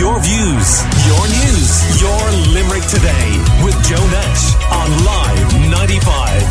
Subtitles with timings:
[0.00, 6.42] Your views, your news, your Limerick today with Joe Nash on Live 95.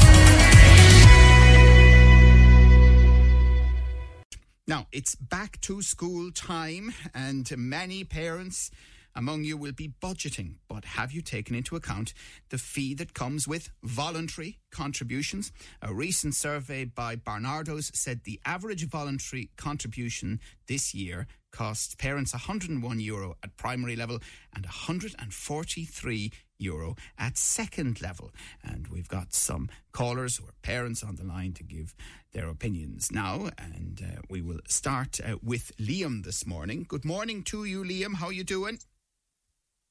[4.68, 8.70] Now, it's back to school time, and many parents
[9.16, 10.56] among you will be budgeting.
[10.68, 12.14] But have you taken into account
[12.50, 15.52] the fee that comes with voluntary contributions?
[15.82, 23.00] A recent survey by Barnardo's said the average voluntary contribution this year costs parents 101
[23.00, 24.20] euro at primary level
[24.54, 28.32] and 143 euro at second level.
[28.64, 31.96] And we've got some callers are parents on the line to give
[32.34, 33.50] their opinions now.
[33.58, 36.86] And uh, we will start uh, with Liam this morning.
[36.88, 38.16] Good morning to you, Liam.
[38.16, 38.80] How you doing?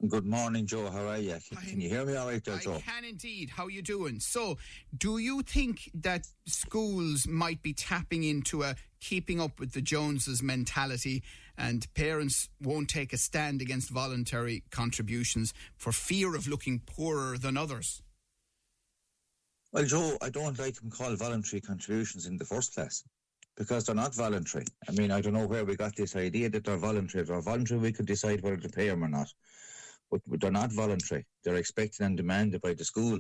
[0.07, 0.89] Good morning, Joe.
[0.91, 1.37] How are you?
[1.67, 2.77] Can, you hear me all right there, Joe?
[2.77, 3.51] I can indeed.
[3.51, 4.21] How are you doing?
[4.21, 4.57] So,
[4.97, 10.41] do you think that schools might be tapping into a keeping up with the Joneses
[10.41, 11.25] mentality
[11.57, 17.57] and parents won't take a stand against voluntary contributions for fear of looking poorer than
[17.57, 18.01] others?
[19.73, 23.03] Well, Joe, I don't like them called voluntary contributions in the first place
[23.57, 24.67] because they're not voluntary.
[24.89, 27.23] I mean, I don't know where we got this idea that they're voluntary.
[27.23, 29.33] If they're voluntary, we could decide whether to pay them or not
[30.11, 31.27] but they're not voluntary.
[31.45, 33.19] They're expected and demanded by the school.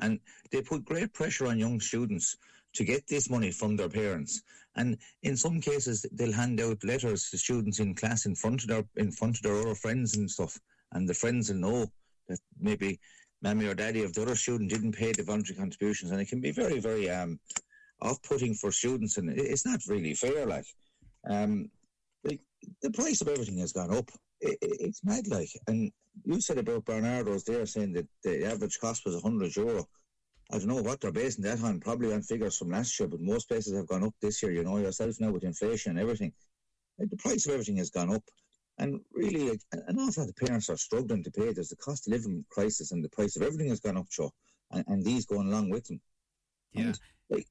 [0.00, 0.18] And
[0.50, 2.36] they put great pressure on young students
[2.74, 4.42] to get this money from their parents.
[4.76, 8.68] And in some cases, they'll hand out letters to students in class in front of
[8.68, 10.58] their in front of their other friends and stuff.
[10.92, 11.92] And the friends will know
[12.28, 12.98] that maybe
[13.42, 16.40] mammy or daddy of the other student didn't pay the voluntary contributions, and it can
[16.40, 17.38] be very, very um,
[18.02, 20.46] off-putting for students, and it's not really fair.
[20.46, 20.66] Like,
[21.28, 21.70] um,
[22.24, 22.40] like
[22.82, 25.48] the price of everything has gone up it, it's mad like.
[25.66, 25.90] And
[26.24, 29.86] you said about Barnardo's there saying that the average cost was 100 euro.
[30.52, 33.20] I don't know what they're basing that on, probably on figures from last year, but
[33.20, 36.32] most places have gone up this year, you know, yourself now with inflation and everything.
[36.98, 38.24] Like, the price of everything has gone up.
[38.78, 41.52] And really, like, an awful lot of parents are struggling to pay.
[41.52, 44.32] There's the cost of living crisis and the price of everything has gone up, Joe,
[44.72, 46.00] and, and these going along with them.
[46.72, 46.82] Yeah.
[46.82, 47.46] And, like,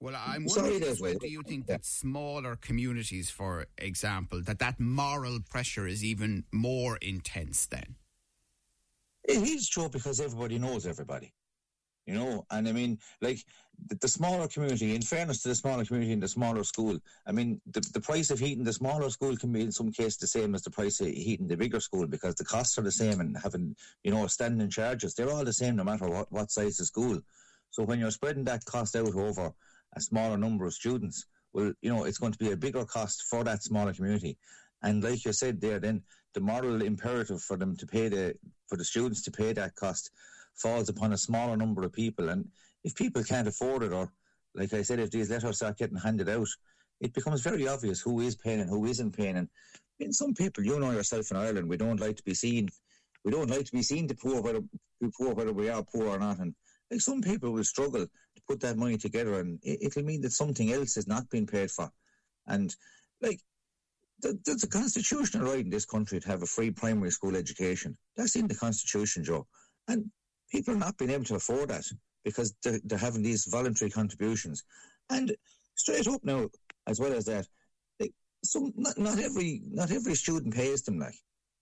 [0.00, 4.78] well, I'm wondering as well, do you think that smaller communities, for example, that that
[4.78, 7.96] moral pressure is even more intense then?
[9.24, 11.32] It is true because everybody knows everybody,
[12.04, 12.44] you know.
[12.50, 13.38] And I mean, like
[13.88, 14.94] the, the, smaller community.
[14.94, 18.30] In fairness to the smaller community in the smaller school, I mean, the, the price
[18.30, 21.00] of heating the smaller school can be in some cases the same as the price
[21.00, 23.74] of heating the bigger school because the costs are the same and having
[24.04, 25.14] you know standing charges.
[25.14, 27.18] They're all the same no matter what what size of school.
[27.70, 29.52] So when you're spreading that cost out over
[29.96, 33.24] a smaller number of students, well, you know, it's going to be a bigger cost
[33.30, 34.36] for that smaller community.
[34.82, 36.02] And like you said there, then
[36.34, 38.34] the moral imperative for them to pay the
[38.68, 40.10] for the students to pay that cost
[40.54, 42.28] falls upon a smaller number of people.
[42.28, 42.46] And
[42.84, 44.12] if people can't afford it, or
[44.54, 46.48] like I said, if these letters start getting handed out,
[47.00, 49.36] it becomes very obvious who is paying and who isn't paying.
[49.36, 49.48] And
[49.98, 52.68] in some people, you know yourself in Ireland, we don't like to be seen.
[53.24, 54.60] We don't like to be seen to poor whether
[55.18, 56.38] poor whether we are poor or not.
[56.38, 56.54] And
[56.90, 58.06] like some people will struggle
[58.48, 61.70] put that money together, and it, will mean that something else is not being paid
[61.70, 61.90] for.
[62.46, 62.74] And
[63.20, 63.40] like
[64.20, 67.96] there's a constitutional right in this country to have a free primary school education.
[68.16, 69.46] That's in the constitution, Joe.
[69.88, 70.10] And
[70.50, 71.84] people are not being able to afford that
[72.24, 74.64] because they're, they're having these voluntary contributions.
[75.10, 75.36] And
[75.74, 76.48] straight up now,
[76.86, 77.46] as well as that,
[78.00, 80.98] like, some not, not every not every student pays them.
[80.98, 81.16] Like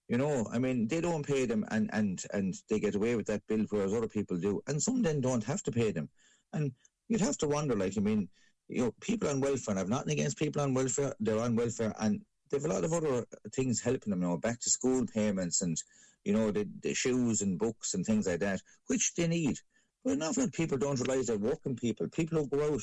[0.09, 3.27] you know, I mean, they don't pay them and, and, and they get away with
[3.27, 4.61] that bill, whereas other people do.
[4.67, 6.11] And some then don't have to pay them.
[6.55, 6.73] And
[7.09, 8.29] you'd have to wonder, like, I mean,
[8.69, 11.93] you know, people on welfare, and I've nothing against people on welfare, they're on welfare,
[12.01, 12.21] and
[12.51, 15.63] they have a lot of other things helping them, you know, back to school payments
[15.63, 15.77] and,
[16.25, 19.57] you know, the, the shoes and books and things like that, which they need.
[20.05, 22.83] But an awful lot of people don't realise they're working people, people who go out,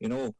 [0.00, 0.34] you know,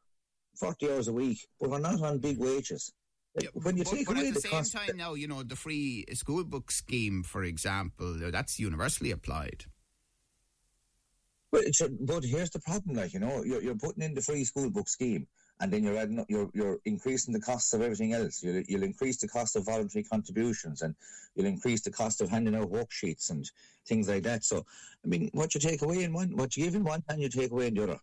[0.59, 2.93] 40 hours a week, but are not on big wages.
[3.41, 5.43] Yeah, when you but, take but away at the, the same time now, you know,
[5.43, 9.65] the free school book scheme, for example, that's universally applied.
[11.53, 11.65] But,
[12.01, 14.89] but here's the problem, like you know, you're, you're putting in the free school book
[14.89, 15.27] scheme,
[15.61, 18.43] and then you're adding, you're you're increasing the costs of everything else.
[18.43, 20.95] You'll, you'll increase the cost of voluntary contributions, and
[21.35, 23.49] you'll increase the cost of handing out worksheets and
[23.87, 24.45] things like that.
[24.45, 24.65] So,
[25.05, 27.29] I mean, what you take away in one, what you give in one hand, you
[27.29, 27.99] take away in the other.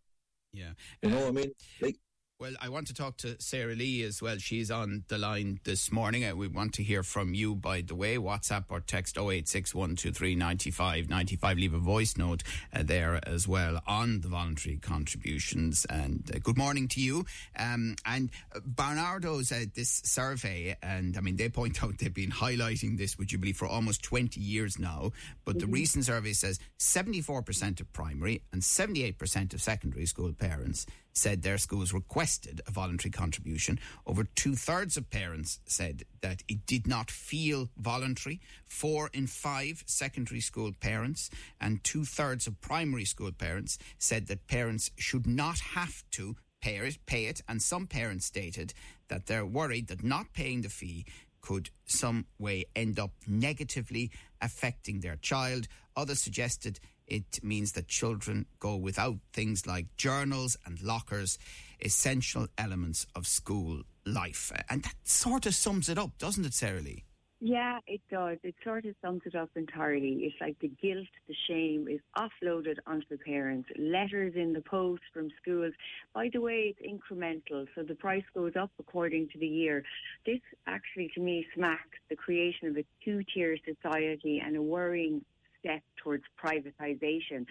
[0.53, 1.97] Yeah, you know, what I mean, like
[2.39, 4.37] well, I want to talk to Saralee as well.
[4.37, 6.23] She's on the line this morning.
[6.23, 8.15] Uh, we want to hear from you, by the way.
[8.15, 11.55] WhatsApp or text 0861239595.
[11.57, 12.43] Leave a voice note
[12.73, 15.83] uh, there as well on the voluntary contributions.
[15.89, 17.25] And uh, good morning to you.
[17.57, 22.31] Um, and uh, Barnardo's uh, this survey, and I mean, they point out they've been
[22.31, 25.11] highlighting this, would you believe, for almost 20 years now.
[25.43, 25.71] But mm-hmm.
[25.71, 31.57] the recent survey says 74% of primary and 78% of secondary school parents said their
[31.57, 33.79] schools requested a voluntary contribution.
[34.05, 38.39] Over two thirds of parents said that it did not feel voluntary.
[38.67, 41.29] Four in five secondary school parents
[41.59, 46.77] and two thirds of primary school parents said that parents should not have to pay
[46.77, 47.41] it, pay it.
[47.47, 48.73] And some parents stated
[49.07, 51.05] that they're worried that not paying the fee
[51.41, 54.11] could some way end up negatively
[54.41, 55.67] affecting their child.
[55.95, 56.79] Others suggested
[57.09, 61.37] it means that children go without things like journals and lockers,
[61.81, 64.51] essential elements of school life.
[64.69, 67.03] And that sort of sums it up, doesn't it, Saralee?
[67.41, 68.37] Yeah, it does.
[68.43, 70.23] It sort of sums it up entirely.
[70.23, 73.69] It's like the guilt, the shame is offloaded onto the parents.
[73.77, 75.73] Letters in the post from schools.
[76.13, 79.83] By the way, it's incremental, so the price goes up according to the year.
[80.25, 85.23] This actually, to me, smacks the creation of a two-tier society and a worrying
[85.59, 87.45] step towards privatisation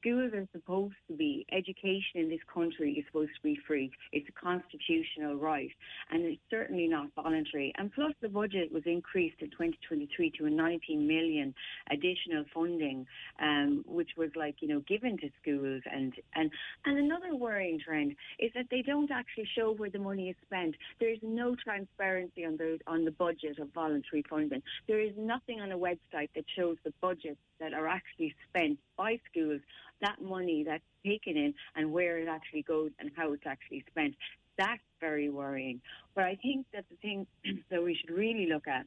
[0.00, 3.90] schools are supposed to be, education in this country is supposed to be free.
[4.12, 5.70] It's a constitutional right,
[6.10, 7.72] and it's certainly not voluntary.
[7.76, 11.54] And plus, the budget was increased in 2023 to a 19 million
[11.90, 13.06] additional funding,
[13.40, 15.82] um, which was like you know given to schools.
[15.92, 16.50] And and
[16.84, 20.74] and another worrying trend is that they don't actually show where the money is spent.
[21.00, 24.62] There is no transparency on the on the budget of voluntary funding.
[24.86, 29.18] There is nothing on a website that shows the budgets that are actually spent by
[29.30, 29.60] schools
[30.00, 34.14] that money that's taken in and where it actually goes and how it's actually spent.
[34.56, 35.80] That's very worrying.
[36.14, 37.26] But I think that the thing
[37.70, 38.86] that we should really look at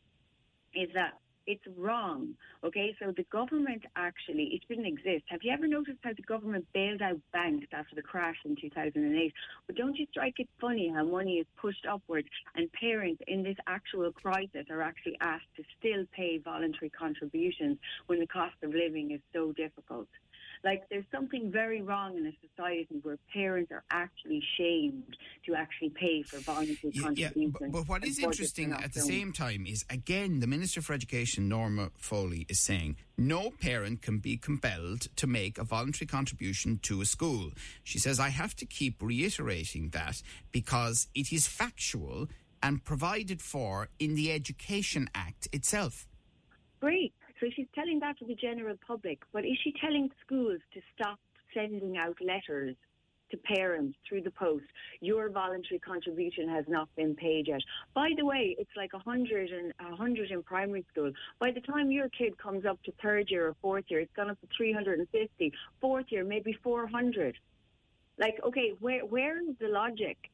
[0.73, 1.13] is that
[1.47, 2.35] it's wrong.
[2.63, 5.23] Okay, so the government actually, it didn't exist.
[5.27, 9.33] Have you ever noticed how the government bailed out banks after the crash in 2008?
[9.67, 13.57] But don't you strike it funny how money is pushed upwards and parents in this
[13.67, 19.11] actual crisis are actually asked to still pay voluntary contributions when the cost of living
[19.11, 20.07] is so difficult?
[20.63, 25.89] Like there's something very wrong in a society where parents are actually shamed to actually
[25.89, 27.55] pay for voluntary yeah, contributions.
[27.59, 30.93] Yeah, but, but what is interesting at the same time is again the Minister for
[30.93, 36.79] Education Norma Foley is saying no parent can be compelled to make a voluntary contribution
[36.83, 37.51] to a school.
[37.83, 40.21] She says I have to keep reiterating that
[40.51, 42.27] because it is factual
[42.61, 46.05] and provided for in the Education Act itself.
[46.79, 47.13] Great.
[47.41, 51.19] So she's telling that to the general public, but is she telling schools to stop
[51.55, 52.75] sending out letters
[53.31, 54.65] to parents through the post?
[54.99, 57.61] Your voluntary contribution has not been paid yet.
[57.95, 61.11] By the way, it's like a hundred and a hundred in primary school.
[61.39, 64.29] By the time your kid comes up to third year or fourth year, it's gone
[64.29, 65.51] up to 350.
[65.79, 67.35] Fourth year, maybe 400.
[68.19, 70.29] Like, okay, where where is the logic?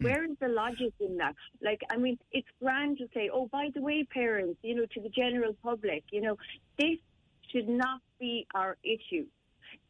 [0.00, 0.04] Hmm.
[0.04, 1.34] Where is the logic in that?
[1.62, 5.00] Like, I mean, it's grand to say, oh, by the way, parents, you know, to
[5.00, 6.36] the general public, you know,
[6.78, 6.98] this
[7.52, 9.26] should not be our issue.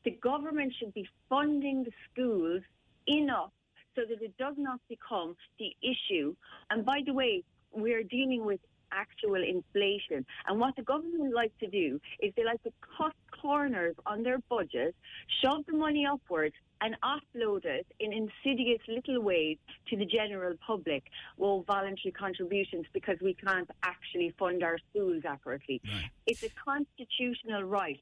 [0.04, 2.62] The government should be funding the schools
[3.06, 3.50] enough
[3.96, 6.34] so that it does not become the issue.
[6.70, 7.42] And by the way,
[7.72, 8.60] we're dealing with
[8.92, 10.24] actual inflation.
[10.46, 14.38] And what the government like to do is they like to cut corners on their
[14.48, 14.94] budget,
[15.42, 19.58] shove the money upwards, and offload it in insidious little ways
[19.88, 21.04] to the general public.
[21.36, 25.80] Well, voluntary contributions because we can't actually fund our schools accurately.
[25.84, 26.10] Right.
[26.26, 28.00] It's a constitutional right.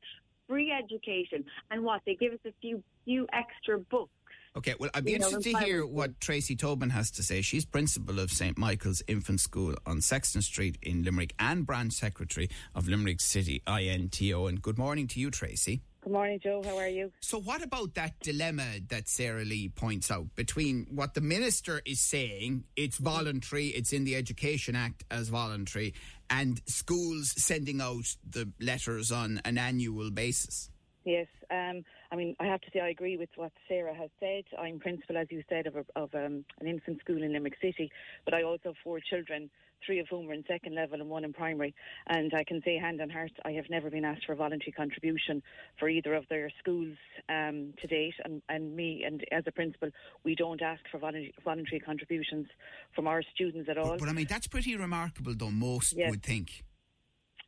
[0.49, 4.13] Free education, and what they give us a few few extra books
[4.59, 7.43] Okay, well, I'd be interested to hear what Tracie Tobin has to say.
[7.43, 8.59] She's principal of St.
[8.59, 14.49] Michael's Infant School on Sexton Street in Limerick and branch secretary of Limerick City INTO.
[14.49, 15.81] And good morning to you, Tracie.
[16.03, 16.61] Good morning, Joe.
[16.65, 17.13] How are you?
[17.21, 22.65] So, what about that dilemma that Saralee points out between what the minister is saying,
[22.75, 25.95] it's voluntary, it's in the Education Act as voluntary,
[26.31, 30.69] and schools sending out the letters on an annual basis?
[31.05, 31.29] Yes.
[31.49, 34.45] Um, I mean, I have to say I agree with what Sarah has said.
[34.59, 37.91] I'm principal, as you said, of, a, of um, an infant school in Limerick City,
[38.25, 39.51] but I also have four children,
[39.85, 41.75] three of whom are in second level and one in primary.
[42.07, 44.73] And I can say, hand on heart, I have never been asked for a voluntary
[44.73, 45.43] contribution
[45.79, 46.97] for either of their schools
[47.29, 48.15] um, to date.
[48.25, 49.91] And, and me, and as a principal,
[50.25, 52.47] we don't ask for voluntary, voluntary contributions
[52.95, 53.91] from our students at all.
[53.91, 56.11] But, but I mean, that's pretty remarkable, though, most yes.
[56.11, 56.65] would think.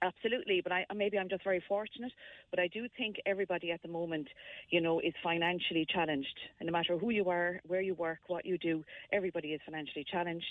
[0.02, 2.12] Absolutely, but I, maybe I'm just very fortunate.
[2.50, 4.28] But I do think everybody at the moment,
[4.70, 6.38] you know, is financially challenged.
[6.58, 10.06] And no matter who you are, where you work, what you do, everybody is financially
[10.10, 10.46] challenged.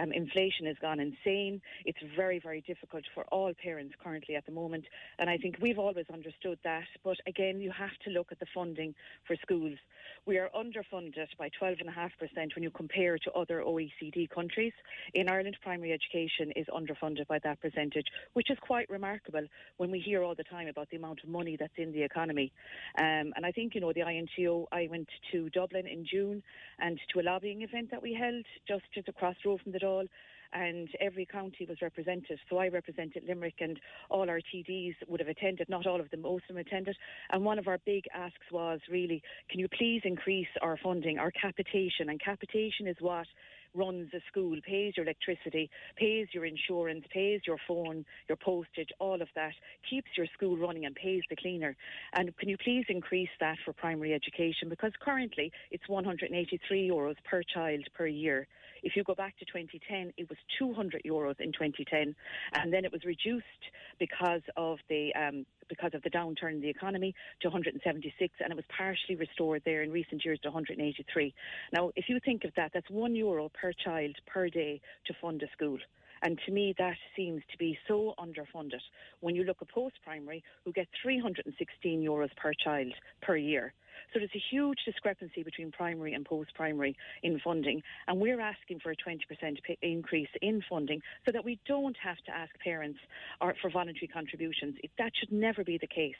[0.00, 1.60] Um, inflation has gone insane.
[1.84, 4.84] It's very, very difficult for all parents currently at the moment.
[5.20, 6.84] And I think we've always understood that.
[7.04, 8.96] But again, you have to look at the funding
[9.28, 9.78] for schools.
[10.26, 14.72] We are underfunded by 12.5% when you compare to other OECD countries.
[15.14, 19.90] In Ireland, primary education is underfunded by that percentage, which is quite quite remarkable when
[19.90, 22.52] we hear all the time about the amount of money that's in the economy.
[22.98, 26.42] Um, and I think, you know, the INTO, I went to Dublin in June
[26.78, 30.08] and to a lobbying event that we held just, across the road from the Dáil
[30.52, 32.38] and every county was represented.
[32.48, 33.78] So I represented Limerick, and
[34.08, 35.68] all our TDs would have attended.
[35.68, 36.96] Not all of them, most of them attended.
[37.30, 41.30] And one of our big asks was really, can you please increase our funding, our
[41.30, 42.08] capitation?
[42.08, 43.26] And capitation is what
[43.74, 49.20] runs a school, pays your electricity, pays your insurance, pays your phone, your postage, all
[49.20, 49.52] of that,
[49.88, 51.76] keeps your school running and pays the cleaner.
[52.14, 54.68] And can you please increase that for primary education?
[54.68, 58.46] Because currently it's 183 euros per child per year.
[58.82, 62.14] If you go back to 2010, it was 200 euros in 2010,
[62.54, 63.44] and then it was reduced
[63.98, 68.56] because of the um, because of the downturn in the economy to 176, and it
[68.56, 71.34] was partially restored there in recent years to 183.
[71.72, 75.42] Now, if you think of that, that's one euro per child per day to fund
[75.42, 75.78] a school.
[76.22, 78.80] And to me, that seems to be so underfunded.
[79.20, 83.72] When you look at post primary, who get 316 euros per child per year.
[84.12, 87.82] So there's a huge discrepancy between primary and post primary in funding.
[88.06, 89.18] And we're asking for a 20%
[89.82, 92.98] increase in funding so that we don't have to ask parents
[93.40, 94.76] or for voluntary contributions.
[94.98, 96.14] That should never be the case.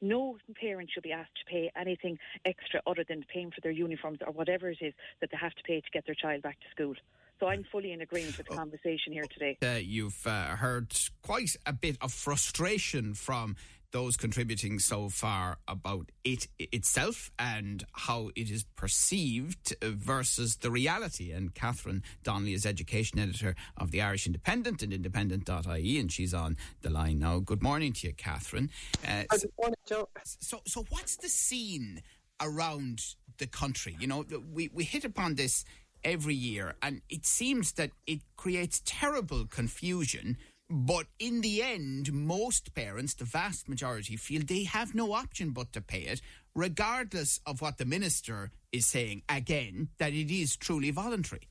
[0.00, 4.18] No parent should be asked to pay anything extra other than paying for their uniforms
[4.26, 6.66] or whatever it is that they have to pay to get their child back to
[6.70, 6.94] school.
[7.40, 9.56] So I'm fully in agreement with the conversation here today.
[9.62, 13.56] Uh, you've uh, heard quite a bit of frustration from
[13.92, 21.32] those contributing so far about it itself and how it is perceived versus the reality.
[21.32, 26.56] And Katherine Donnelly is education editor of the Irish Independent and independent.ie, and she's on
[26.82, 27.38] the line now.
[27.38, 28.70] Good morning to you, Katherine.
[29.06, 30.08] Uh, Good morning, Joe.
[30.24, 32.02] So, so what's the scene
[32.40, 33.96] around the country?
[33.98, 35.64] You know, we, we hit upon this
[36.04, 40.36] every year, and it seems that it creates terrible confusion
[40.70, 45.72] but in the end, most parents, the vast majority, feel they have no option but
[45.72, 46.22] to pay it,
[46.54, 51.48] regardless of what the minister is saying, again, that it is truly voluntary.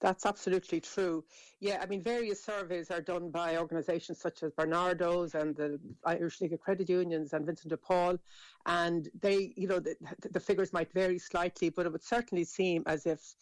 [0.00, 1.24] That's absolutely true.
[1.60, 6.40] Yeah, I mean, various surveys are done by organisations such as Barnardo's and the Irish
[6.40, 8.16] League of Credit Unions and Vincent de Paul,
[8.64, 9.96] and they, you know, the,
[10.30, 13.34] the figures might vary slightly, but it would certainly seem as if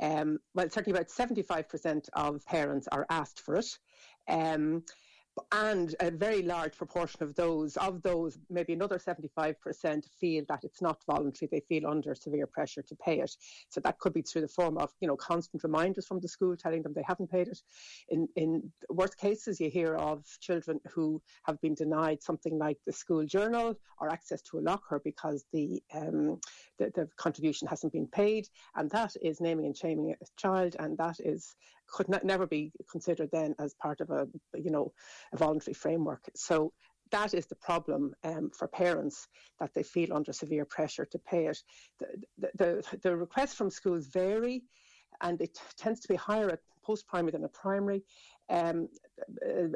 [0.00, 3.78] um, well, certainly about 75% of parents are asked for it.
[4.28, 4.82] Um,
[5.52, 10.82] and a very large proportion of those, of those, maybe another 75% feel that it's
[10.82, 11.48] not voluntary.
[11.50, 13.36] They feel under severe pressure to pay it.
[13.68, 16.56] So that could be through the form of, you know, constant reminders from the school
[16.56, 17.60] telling them they haven't paid it.
[18.08, 22.92] In in worst cases, you hear of children who have been denied something like the
[22.92, 26.40] school journal or access to a locker because the um,
[26.78, 30.96] the, the contribution hasn't been paid, and that is naming and shaming a child, and
[30.98, 31.56] that is
[31.88, 34.92] could ne- never be considered then as part of a you know
[35.32, 36.28] a voluntary framework.
[36.34, 36.72] So
[37.10, 39.28] that is the problem um, for parents
[39.60, 41.58] that they feel under severe pressure to pay it.
[41.98, 44.62] The, the, the requests from schools vary,
[45.22, 48.02] and it tends to be higher at post primary than at primary.
[48.50, 48.88] Um,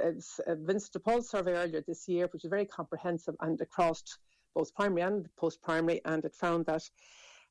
[0.03, 4.03] as Vincent de Paul survey earlier this year, which is very comprehensive and across
[4.55, 6.83] both primary and post primary, and it found that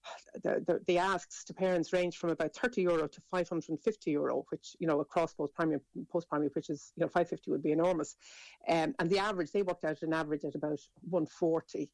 [0.43, 4.75] the, the, the, asks to parents range from about 30 euro to 550 euro, which,
[4.79, 8.15] you know, across both primary and post-primary, which is, you know, 550 would be enormous.
[8.67, 10.79] Um, and the average, they worked out an average at about
[11.09, 11.89] 140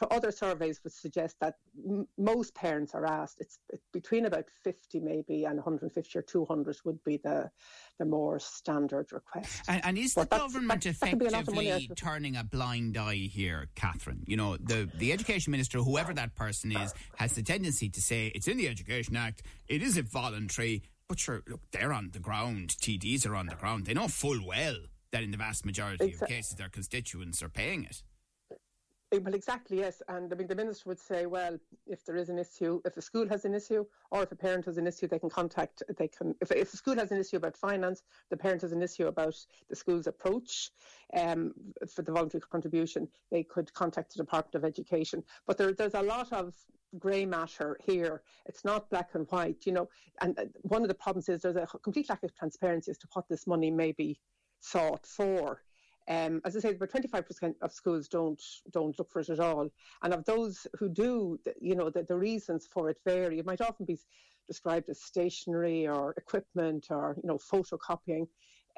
[0.00, 4.46] for other surveys would suggest that m- most parents are asked it's, it's, between about
[4.64, 7.50] 50 maybe and 150 or 200 would be the
[7.98, 9.62] the more standard request.
[9.68, 14.24] And, and is but the government effectively turning a blind eye here katherine?
[14.26, 18.28] You know the the education minister whoever that person is has the tendency to say
[18.28, 19.42] it's in the education act.
[19.68, 22.76] It isn't voluntary but sure look they're on the ground.
[22.80, 23.84] Tds are on the ground.
[23.84, 24.76] They know full well
[25.12, 26.24] that in the vast majority exactly.
[26.24, 28.02] of cases their constituents are paying it
[29.18, 30.02] well, exactly, yes.
[30.08, 33.02] And I mean, the minister would say, well, if there is an issue, if a
[33.02, 36.08] school has an issue, or if a parent has an issue, they can contact, they
[36.08, 39.08] can, if, if a school has an issue about finance, the parent has an issue
[39.08, 39.34] about
[39.68, 40.70] the school's approach
[41.16, 41.52] um,
[41.92, 45.24] for the voluntary contribution, they could contact the Department of Education.
[45.46, 46.54] But there, there's a lot of
[46.98, 48.22] grey matter here.
[48.46, 49.88] It's not black and white, you know.
[50.20, 53.08] And uh, one of the problems is there's a complete lack of transparency as to
[53.12, 54.20] what this money may be
[54.60, 55.62] sought for.
[56.10, 59.70] Um, as I say, about 25% of schools don't don't look for it at all,
[60.02, 63.38] and of those who do, you know, the, the reasons for it vary.
[63.38, 63.96] It might often be
[64.48, 68.26] described as stationery or equipment or you know photocopying.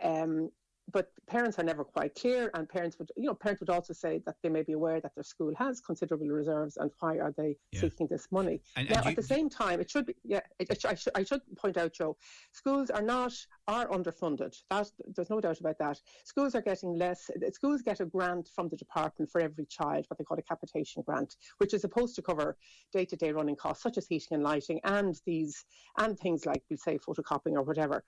[0.03, 0.51] Um,
[0.91, 4.21] but parents are never quite clear, and parents would, you know, parents would also say
[4.27, 7.57] that they may be aware that their school has considerable reserves, and why are they
[7.71, 7.81] Yeah.
[7.83, 8.61] seeking this money?
[8.77, 10.95] And- now, and you- at the same time, it should be, yeah, it, it, I,
[10.95, 12.17] should, I should point out, Joe,
[12.53, 13.33] schools are not
[13.69, 14.57] are underfunded.
[14.71, 16.01] That there's no doubt about that.
[16.25, 17.31] Schools are getting less.
[17.53, 21.03] Schools get a grant from the department for every child, what they call a capitation
[21.03, 22.57] grant, which is supposed to cover
[22.93, 25.65] day-to-day running costs such as heating and lighting, and these
[25.99, 28.05] and things like, we say, photocopying or whatever.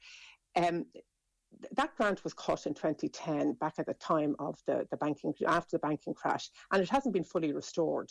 [0.56, 0.86] Um,
[1.72, 5.76] that grant was cut in 2010, back at the time of the, the banking after
[5.76, 8.10] the banking crash, and it hasn't been fully restored.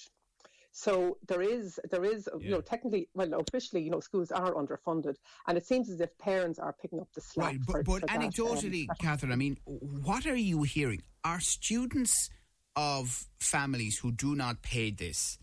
[0.75, 5.17] So there is there is you know technically well officially you know schools are underfunded,
[5.47, 7.51] and it seems as if parents are picking up the slack.
[7.51, 11.03] Right, for, but, but for that, um, anecdotally, Katherine, I mean, what are you hearing?
[11.23, 12.31] Are students
[12.75, 15.37] of families who do not pay this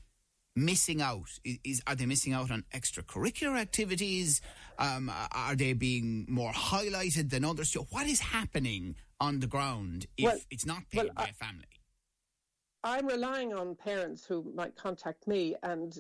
[0.65, 1.29] missing out?
[1.45, 4.41] Is, is are they missing out on extracurricular activities?
[4.79, 7.71] Um, are they being more highlighted than others?
[7.71, 11.29] So what is happening on the ground if Well- it's not paid well, by I-
[11.29, 11.67] a family?
[12.83, 15.99] I'm relying on parents who might contact me, and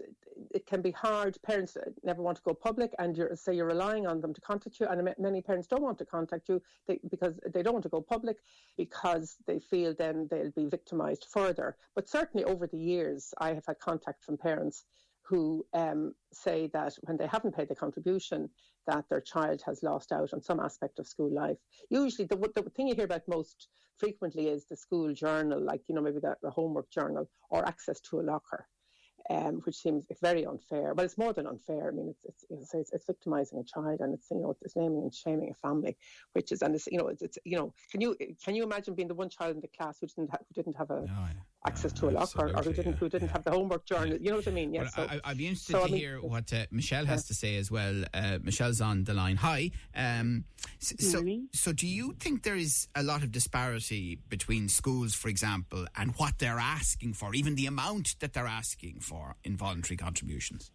[0.50, 1.36] it can be hard.
[1.42, 4.80] Parents never want to go public, and you're say you're relying on them to contact
[4.80, 4.86] you.
[4.86, 8.00] And many parents don't want to contact you they, because they don't want to go
[8.00, 8.36] public
[8.76, 11.76] because they feel then they'll be victimised further.
[11.94, 14.84] But certainly over the years, I have had contact from parents
[15.30, 18.50] who um, say that when they haven't paid the contribution,
[18.88, 21.58] that their child has lost out on some aspect of school life.
[21.88, 25.94] Usually, the, the thing you hear about most frequently is the school journal, like you
[25.94, 28.66] know maybe the, the homework journal, or access to a locker,
[29.30, 30.92] um, which seems very unfair.
[30.94, 31.88] But it's more than unfair.
[31.88, 35.02] I mean, it's it's, it's, it's victimizing a child, and it's you know it's naming
[35.02, 35.96] and shaming a family,
[36.32, 38.94] which is and it's you know it's, it's you know can you can you imagine
[38.94, 41.06] being the one child in the class who didn't have, who didn't have a
[41.66, 43.32] access to a locker or who didn't yeah, who didn't yeah.
[43.32, 44.16] have the homework journal?
[44.16, 44.72] You know what I mean?
[44.72, 44.82] Yeah.
[44.82, 47.26] Well, so, I, I'd be interested so, to I mean- hear what uh, Michelle has
[47.26, 48.04] to say as well.
[48.14, 49.36] Uh, Michelle's on the line.
[49.36, 49.70] Hi.
[49.94, 50.44] Um,
[50.80, 51.48] s- so, Morning.
[51.52, 56.12] so, do you think there is a lot of disparity between schools, for example, and
[56.16, 60.70] what they're asking for, even the amount that they're asking for in voluntary contributions?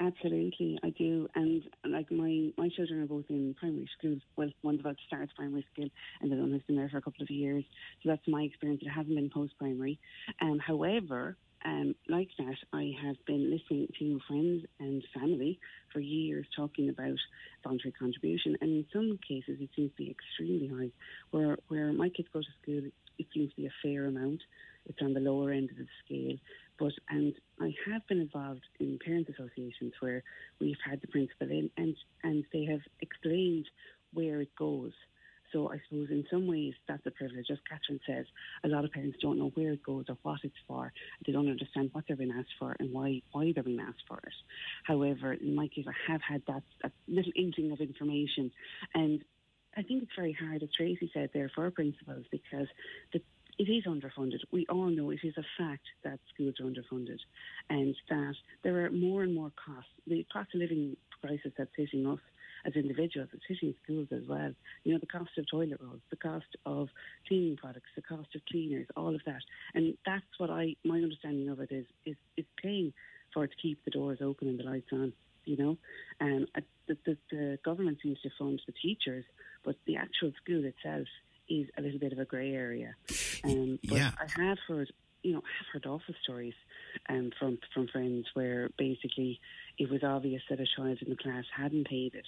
[0.00, 1.26] Absolutely, I do.
[1.34, 4.20] And like my, my children are both in primary schools.
[4.36, 5.88] Well, one's about to start primary school,
[6.20, 7.64] and the other one has been there for a couple of years.
[8.02, 8.82] So that's my experience.
[8.84, 9.98] It hasn't been post primary.
[10.40, 15.58] Um, however, um, like that, I have been listening to friends and family
[15.92, 17.16] for years talking about
[17.64, 20.92] voluntary contribution, and in some cases, it seems to be extremely high.
[21.32, 22.88] Where where my kids go to school,
[23.18, 24.40] it seems to be a fair amount.
[24.88, 26.36] It's on the lower end of the scale.
[26.78, 30.22] But and I have been involved in parents' associations where
[30.60, 33.66] we've had the principal in and and they have explained
[34.12, 34.92] where it goes.
[35.52, 37.46] So I suppose in some ways that's a privilege.
[37.50, 38.26] As Katherine says,
[38.64, 40.92] a lot of parents don't know where it goes or what it's for.
[41.26, 44.18] They don't understand what they're being asked for and why why they're being asked for
[44.18, 44.34] it.
[44.84, 48.50] However, in my case, I have had that, that little inkling of information,
[48.94, 49.24] and
[49.76, 52.66] I think it's very hard, as Tracie said there, for principals because
[53.12, 53.22] the
[53.58, 54.38] it is underfunded.
[54.52, 57.18] We all know it is a fact that schools are underfunded
[57.68, 59.90] and that there are more and more costs.
[60.06, 62.20] The cost of living crisis that's hitting us
[62.64, 64.52] as individuals, it's hitting schools as well.
[64.84, 66.88] You know, the cost of toilet rolls, the cost of
[67.26, 69.42] cleaning products, the cost of cleaners, all of that.
[69.74, 72.92] And that's what I, my understanding of it is, is, is paying
[73.34, 75.12] for it to keep the doors open and the lights on.
[75.44, 75.78] You know,
[76.20, 79.24] um, uh, the, the, the government seems to fund the teachers,
[79.64, 81.06] but the actual school itself
[81.48, 82.94] is a little bit of a grey area.
[83.44, 84.10] Um, but Yeah.
[84.18, 86.54] I have heard, you know, I've heard awful stories
[87.08, 89.40] um, from from friends where basically
[89.78, 92.26] it was obvious that a child in the class hadn't paid it,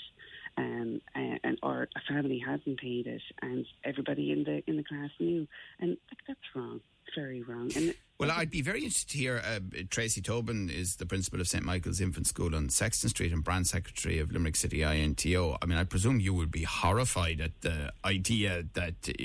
[0.57, 5.11] um, and or a family hadn't paid it, and everybody in the in the class
[5.19, 5.47] knew,
[5.81, 6.81] and like, that's wrong,
[7.15, 7.71] very wrong.
[7.77, 9.43] And Well, I'd be very interested to hear.
[9.45, 13.43] Uh, Tracie Tobin is the principal of St Michael's Infant School on Sexton Street and
[13.43, 15.57] brand secretary of Limerick City INTO.
[15.63, 19.23] I mean, I presume you would be horrified at the idea that uh,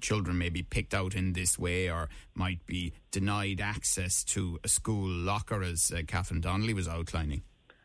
[0.00, 4.68] children may be picked out in this way or might be denied access to a
[4.68, 7.42] school locker, as uh, Katherine Donnelly was outlining.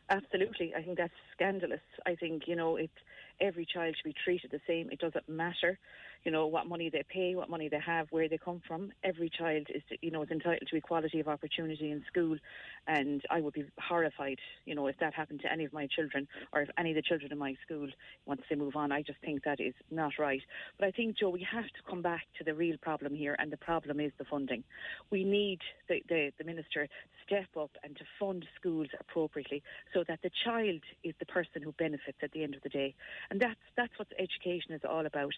[0.10, 0.73] Absolutely.
[0.75, 1.82] I think that's scandalous.
[2.06, 2.93] I think, you know, it's
[3.41, 4.89] every child should be treated the same.
[4.91, 5.79] It doesn't matter,
[6.25, 8.91] you know, what money they pay, what money they have, where they come from.
[9.03, 12.38] Every child is, you know, is entitled to equality of opportunity in school.
[12.88, 16.27] And I would be horrified, you know, if that happened to any of my children
[16.53, 17.88] or if any of the children in my school
[18.25, 18.91] once they move on.
[18.91, 20.41] I just think that is not right.
[20.79, 23.51] But I think, Joe, we have to come back to the real problem here, and
[23.51, 24.63] the problem is the funding.
[25.09, 25.59] We need
[25.89, 26.89] the, the, the minister to
[27.25, 31.71] step up and to fund schools appropriately so that the child is the person who
[31.73, 32.95] benefits at the end of the day.
[33.29, 35.33] And that's that's what education is all about.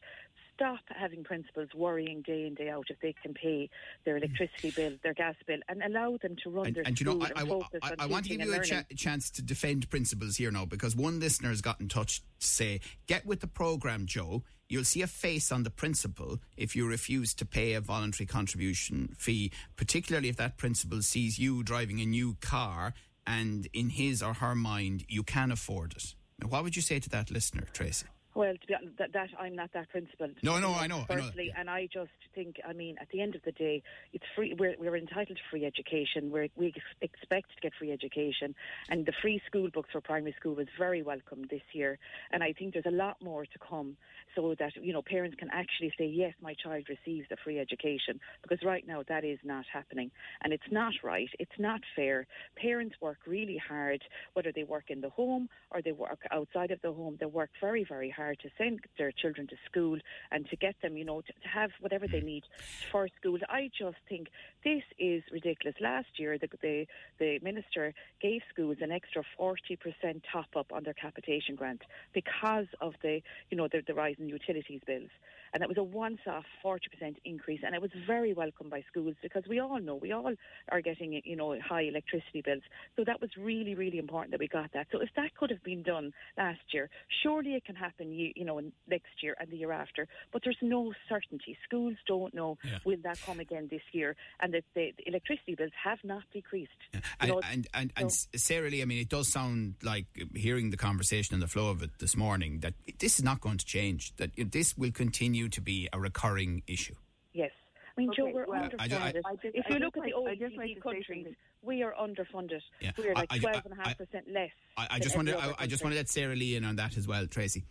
[0.55, 3.69] Stop having principals worrying day in day out if they can pay
[4.05, 4.23] their mm.
[4.23, 7.21] electricity bill, their gas bill, and allow them to run And, their and you know,
[7.21, 9.89] I, I, and focus I, I want to give you a cha- chance to defend
[9.89, 13.47] principles here now because one listener has got in touch to say, get with the
[13.47, 14.43] program, Joe.
[14.67, 19.13] You'll see a face on the principal if you refuse to pay a voluntary contribution
[19.17, 22.93] fee, particularly if that principal sees you driving a new car
[23.27, 26.15] and in his or her mind you can afford it.
[26.41, 28.07] Now, what would you say to that listener, Tracie?
[28.35, 30.31] Well, to be honest, that, that I'm not that principled.
[30.43, 31.59] No, no, I know, I know, Firstly, yeah.
[31.61, 34.53] and I just think, I mean, at the end of the day, it's free.
[34.59, 36.31] We're, we're entitled to free education.
[36.31, 38.53] We're, we ex- expect to get free education,
[38.89, 41.97] and the free school books for primary school was very welcome this year.
[42.31, 43.95] And I think there's a lot more to come,
[44.35, 48.19] so that you know parents can actually say, yes, my child receives a free education,
[48.43, 50.11] because right now that is not happening,
[50.43, 51.29] and it's not right.
[51.39, 52.27] It's not fair.
[52.57, 56.81] Parents work really hard, whether they work in the home or they work outside of
[56.81, 57.15] the home.
[57.17, 59.99] They work very, very hard to send their children to school
[60.31, 62.25] and to get them, you know, to, to have whatever they hmm.
[62.27, 62.43] need
[62.91, 63.37] for school.
[63.49, 64.29] I just think
[64.63, 65.75] this is ridiculous.
[65.79, 66.87] Last year, the the,
[67.19, 71.81] the minister gave schools an extra forty percent top up on their capitation grant
[72.13, 75.09] because of the, you know, the, the rise in utilities bills,
[75.55, 79.15] and that was a once-off forty percent increase, and it was very welcome by schools
[79.23, 80.33] because we all know we all
[80.69, 82.61] are getting, you know, high electricity bills.
[82.97, 84.87] So that was really, really important that we got that.
[84.91, 86.89] So if that could have been done last year,
[87.23, 90.09] surely it can happen, you know, next year and the year after.
[90.33, 91.57] But there's no certainty.
[91.63, 92.79] Schools don't know Yeah.
[92.83, 96.71] will that come again this year, and that the, the electricity bills have not decreased.
[96.93, 100.71] You And, know, and, and, and so- Saralee, I mean, it does sound like hearing
[100.71, 103.65] the conversation and the flow of it this morning that this is not going to
[103.65, 106.95] change, that this will continue to be a recurring issue.
[107.33, 107.51] Yes.
[107.97, 108.75] I mean, Joe, we're well, underfunded.
[108.79, 111.27] I ju- I- I if you just look at the like- like OECD say countries,
[111.61, 112.61] we are underfunded.
[112.81, 112.91] Yeah.
[112.97, 114.49] We are like I- I- 12.5% less.
[114.77, 115.97] I, I just every wanted, I, I just country.
[115.97, 117.63] wanted to let Saralee in on that as well, Tracie.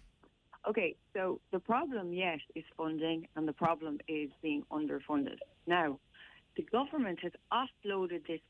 [0.66, 5.36] Okay, so the problem, yes, is funding, and the problem is being underfunded.
[5.66, 6.00] Now,
[6.56, 8.40] the government has offloaded this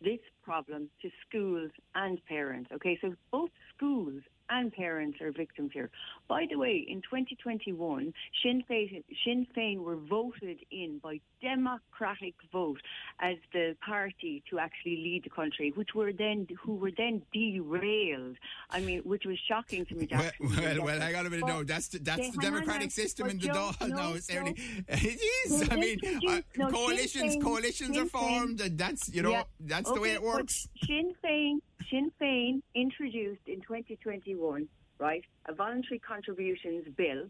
[0.00, 2.70] this problem to schools and parents.
[2.72, 5.90] Okay, so both schools and parents are victims here.
[6.28, 12.80] By the way, in 2021, Sinn Féin, Sinn Féin were voted in by democratic vote
[13.20, 18.36] as the party to actually lead the country, which were then who were then derailed.
[18.70, 20.08] I mean, which was shocking to me.
[20.10, 20.56] Well, Jackson.
[20.56, 21.46] well, well, hang on a minute.
[21.46, 24.52] No, that's the, that's the democratic system in the Dáil no, now, Sarah no.
[24.88, 25.52] It is.
[25.52, 29.42] Well, I mean, uh, no, coalitions, coalitions are Sinn formed, and that's you know Yeah.
[29.60, 30.68] that's the way it works.
[30.86, 31.58] Sinn Féin,
[31.90, 34.68] Sinn Féin introduced in 2021,
[34.98, 37.28] right, a voluntary contributions bill,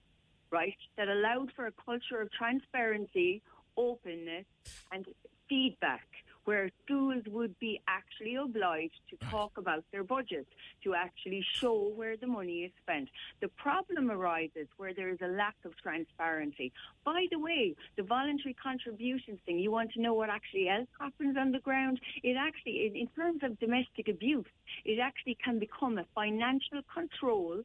[0.51, 3.43] right, that allowed for a culture of transparency,
[3.77, 4.45] openness,
[4.93, 5.07] and
[5.49, 6.07] feedback,
[6.45, 10.51] where schools would be actually obliged to talk about their budgets,
[10.83, 13.09] to actually show where the money is spent.
[13.41, 16.73] The problem arises where there is a lack of transparency.
[17.05, 21.37] By the way, the voluntary contributions thing, you want to know what actually else happens
[21.37, 22.01] on the ground?
[22.23, 24.47] It actually, in, in terms of domestic abuse,
[24.85, 27.63] it actually can become a financial control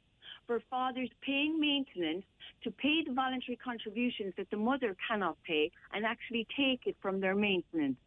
[0.47, 2.25] for fathers paying maintenance
[2.63, 7.19] to pay the voluntary contributions that the mother cannot pay and actually take it from
[7.19, 7.97] their maintenance.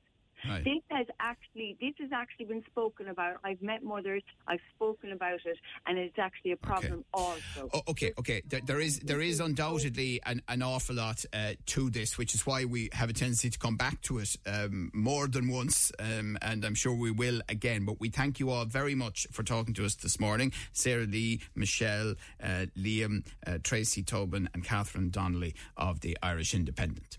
[0.49, 0.65] Right.
[0.65, 3.37] This has actually this has actually been spoken about.
[3.45, 7.69] I've met mothers, I've spoken about it, and it's actually a problem also.
[7.73, 8.43] Oh, okay, okay.
[8.47, 12.47] There, there is there is undoubtedly an, an awful lot uh, to this, which is
[12.47, 16.37] why we have a tendency to come back to it um, more than once, um,
[16.43, 17.85] and I'm sure we will again.
[17.85, 20.53] But we thank you all very much for talking to us this morning.
[20.75, 27.19] Saralee, Michelle, uh, Liam, uh, Tracie Tobin, and Katherine Donnelly of the Irish Independent.